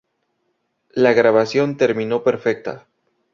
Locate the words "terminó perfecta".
1.77-2.87